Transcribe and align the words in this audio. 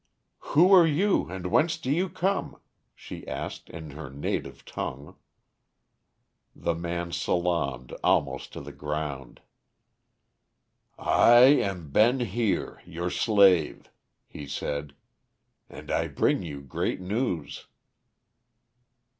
"Who 0.57 0.73
are 0.73 0.87
you, 0.87 1.29
and 1.29 1.51
whence 1.51 1.77
do 1.77 1.91
you 1.91 2.09
come?" 2.09 2.59
she 2.95 3.27
asked 3.27 3.69
in 3.69 3.91
her 3.91 4.09
native 4.09 4.65
tongue. 4.65 5.15
The 6.55 6.73
man 6.73 7.11
salaamed 7.11 7.93
almost 8.03 8.51
to 8.53 8.61
the 8.61 8.71
ground. 8.71 9.41
"I 10.97 11.41
am 11.41 11.91
Ben 11.91 12.19
Heer, 12.21 12.81
your 12.83 13.11
slave," 13.11 13.91
he 14.25 14.47
said, 14.47 14.95
"and 15.69 15.91
I 15.91 16.07
bring 16.07 16.41
you 16.41 16.61
great 16.63 16.99
news." 16.99 17.67